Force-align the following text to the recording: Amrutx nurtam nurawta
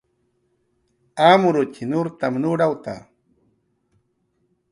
Amrutx 1.25 1.75
nurtam 1.91 2.33
nurawta 2.41 2.95